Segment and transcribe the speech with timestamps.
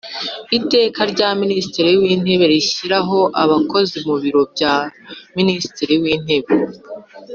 [0.57, 4.73] Iteka rya Minisitri w Intebe rishyiraho abakozi mu Biro bya
[5.37, 6.51] Minisitiri w Intebe